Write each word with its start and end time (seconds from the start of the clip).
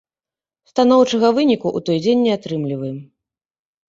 Станоўчага 0.69 1.27
выніку 1.39 1.67
ў 1.77 1.87
той 1.89 1.97
дзень 2.05 2.23
не 2.29 2.33
атрымліваем. 2.37 2.97